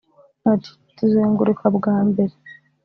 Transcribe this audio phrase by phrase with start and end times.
[0.53, 2.33] ati “Tuzenguruka bwa mbere